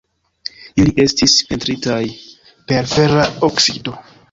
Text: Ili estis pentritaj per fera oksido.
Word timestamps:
Ili 0.83 0.93
estis 1.03 1.35
pentritaj 1.51 2.01
per 2.73 2.91
fera 2.97 3.29
oksido. 3.53 3.99